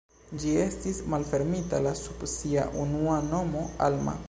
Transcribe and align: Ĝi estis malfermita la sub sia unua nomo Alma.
Ĝi 0.43 0.53
estis 0.61 1.01
malfermita 1.13 1.83
la 1.89 1.93
sub 2.01 2.25
sia 2.33 2.65
unua 2.87 3.21
nomo 3.31 3.67
Alma. 3.89 4.19